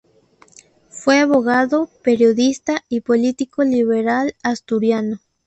Fue 0.89 1.19
abogado, 1.19 1.87
periodista 2.01 2.83
y 2.89 3.01
político 3.01 3.63
liberal 3.63 4.33
asturiano. 4.41 5.19